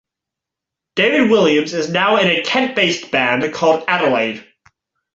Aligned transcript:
David 0.95 1.29
Williams 1.29 1.75
is 1.75 1.87
now 1.87 2.17
in 2.17 2.25
a 2.25 2.41
Kent-based 2.41 3.11
band 3.11 3.53
called 3.53 3.83
Adelaide. 3.87 4.43